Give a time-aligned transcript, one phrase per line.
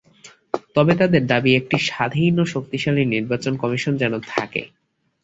[0.75, 4.61] তবে তাঁদের দাবি একটি স্বাধীন ও শক্তিশালী নির্বাচন কমিশন যেন থাকে।